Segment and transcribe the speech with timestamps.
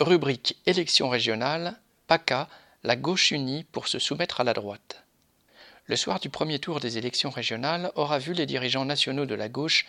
[0.00, 2.48] Rubrique élections régionales, PACA,
[2.84, 5.04] la gauche unie pour se soumettre à la droite.
[5.84, 9.50] Le soir du premier tour des élections régionales aura vu les dirigeants nationaux de la
[9.50, 9.84] gauche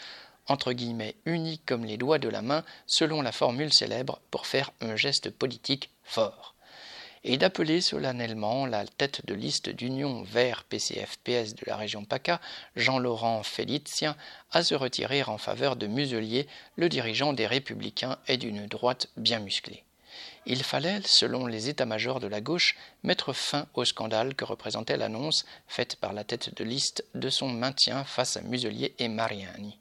[0.47, 4.71] entre guillemets unis comme les doigts de la main selon la formule célèbre pour faire
[4.82, 6.55] un geste politique fort
[7.23, 12.41] et d'appeler solennellement la tête de liste d'union vert PCF-PS de la région PACA,
[12.75, 14.18] Jean-Laurent Félicien,
[14.52, 19.39] à se retirer en faveur de Muselier, le dirigeant des Républicains et d'une droite bien
[19.39, 19.86] musclée.
[20.45, 25.45] Il fallait, selon les états-majors de la gauche, mettre fin au scandale que représentait l'annonce
[25.67, 29.77] faite par la tête de liste de son maintien face à Muselier et Mariani.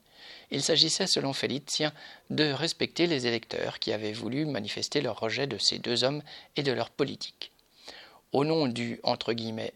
[0.51, 1.93] Il s'agissait, selon Félicien,
[2.29, 6.23] de respecter les électeurs qui avaient voulu manifester leur rejet de ces deux hommes
[6.57, 7.53] et de leur politique.
[8.33, 9.01] Au nom du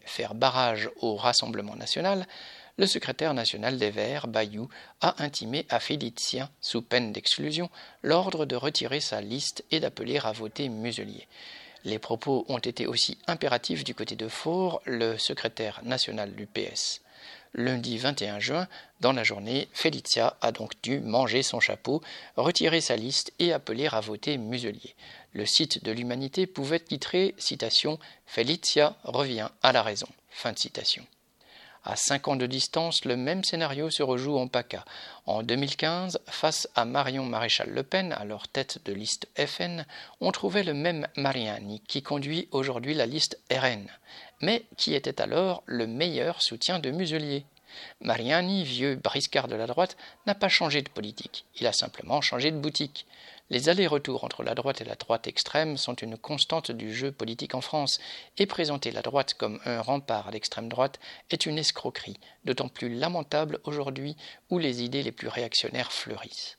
[0.05, 2.27] faire barrage au Rassemblement national,
[2.77, 4.67] le secrétaire national des Verts, Bayou,
[5.01, 7.69] a intimé à Félicien, sous peine d'exclusion,
[8.03, 11.27] l'ordre de retirer sa liste et d'appeler à voter Muselier.
[11.85, 17.01] Les propos ont été aussi impératifs du côté de Faure, le secrétaire national du PS.
[17.53, 18.67] Lundi 21 juin,
[18.99, 22.01] dans la journée, Félicia a donc dû manger son chapeau,
[22.35, 24.95] retirer sa liste et appeler à voter Muselier.
[25.31, 30.07] Le site de l'Humanité pouvait titrer citation Félicia revient à la raison.
[31.87, 34.83] À cinq ans de distance, le même scénario se rejoue en PACA.
[35.27, 39.85] En 2015, face à Marion Maréchal Le Pen, alors tête de liste FN,
[40.19, 43.85] on trouvait le même Mariani qui conduit aujourd'hui la liste RN,
[44.41, 47.45] mais qui était alors le meilleur soutien de Muselier?
[48.01, 52.51] Mariani, vieux briscard de la droite, n'a pas changé de politique, il a simplement changé
[52.51, 53.05] de boutique.
[53.51, 57.53] Les allers-retours entre la droite et la droite extrême sont une constante du jeu politique
[57.53, 57.99] en France,
[58.37, 62.89] et présenter la droite comme un rempart à l'extrême droite est une escroquerie, d'autant plus
[62.89, 64.17] lamentable aujourd'hui
[64.49, 66.57] où les idées les plus réactionnaires fleurissent.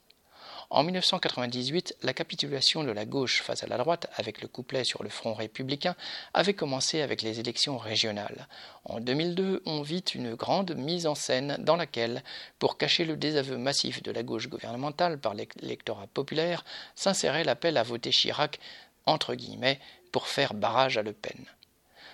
[0.68, 5.04] En 1998, la capitulation de la gauche face à la droite, avec le couplet sur
[5.04, 5.94] le front républicain,
[6.34, 8.48] avait commencé avec les élections régionales.
[8.84, 12.24] En 2002, on vit une grande mise en scène dans laquelle,
[12.58, 16.64] pour cacher le désaveu massif de la gauche gouvernementale par l'électorat populaire,
[16.96, 18.58] s'insérait l'appel à voter Chirac,
[19.06, 21.44] entre guillemets, pour faire barrage à Le Pen.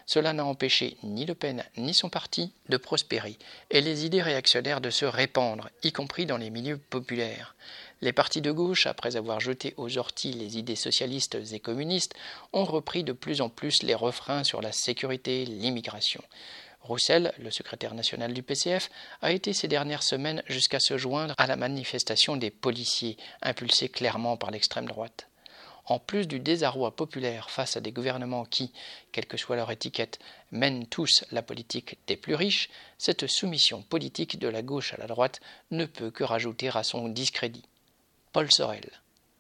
[0.06, 3.36] Cela n'a empêché ni Le Pen ni son parti de prospérer
[3.70, 7.54] et les idées réactionnaires de se répandre, y compris dans les milieux populaires.
[8.00, 12.14] Les partis de gauche, après avoir jeté aux orties les idées socialistes et communistes,
[12.52, 16.22] ont repris de plus en plus les refrains sur la sécurité, l'immigration.
[16.80, 18.90] Roussel, le secrétaire national du PCF,
[19.20, 24.36] a été ces dernières semaines jusqu'à se joindre à la manifestation des policiers, impulsée clairement
[24.36, 25.28] par l'extrême droite
[25.84, 28.72] en plus du désarroi populaire face à des gouvernements qui,
[29.10, 30.19] quelle que soit leur étiquette,
[30.50, 35.06] mènent tous la politique des plus riches, cette soumission politique de la gauche à la
[35.06, 37.65] droite ne peut que rajouter à son discrédit.
[38.32, 39.01] Paul Sorel.